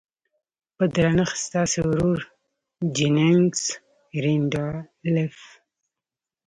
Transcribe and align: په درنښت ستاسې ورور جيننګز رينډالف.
په 0.77 0.83
درنښت 0.95 1.37
ستاسې 1.47 1.79
ورور 1.89 2.19
جيننګز 2.95 3.61
رينډالف. 4.23 5.35